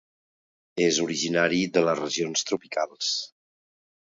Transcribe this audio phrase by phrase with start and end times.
[0.85, 3.13] És originari de les regions tropicals.